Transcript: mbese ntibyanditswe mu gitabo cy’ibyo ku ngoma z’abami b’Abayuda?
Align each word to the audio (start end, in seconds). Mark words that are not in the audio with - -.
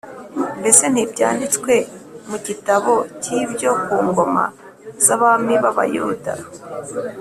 mbese 0.59 0.83
ntibyanditswe 0.89 1.73
mu 2.29 2.37
gitabo 2.47 2.93
cy’ibyo 3.21 3.71
ku 3.83 3.95
ngoma 4.07 4.45
z’abami 5.05 5.55
b’Abayuda? 5.63 6.33